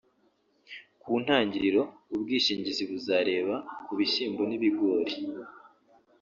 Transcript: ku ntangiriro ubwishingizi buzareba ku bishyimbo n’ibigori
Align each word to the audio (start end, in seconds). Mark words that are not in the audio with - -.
ku 1.01 1.11
ntangiriro 1.23 1.81
ubwishingizi 2.15 2.83
buzareba 2.89 3.55
ku 3.85 3.91
bishyimbo 3.99 4.41
n’ibigori 4.49 5.15